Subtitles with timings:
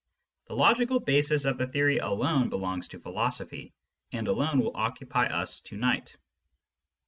[0.47, 3.71] The logical basis of the theory alone belongs to philosophy,
[4.11, 6.17] and alone will occupy us to night.